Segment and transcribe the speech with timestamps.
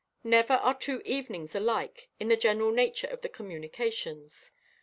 [0.23, 4.49] Never are two evenings alike in the general nature of the communications.